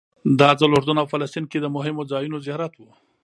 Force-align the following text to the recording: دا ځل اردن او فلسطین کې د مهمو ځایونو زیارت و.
دا 0.39 0.49
ځل 0.59 0.71
اردن 0.75 0.97
او 0.99 1.07
فلسطین 1.13 1.45
کې 1.51 1.57
د 1.61 1.65
مهمو 1.75 2.07
ځایونو 2.11 2.37
زیارت 2.45 2.73
و. 2.77 2.81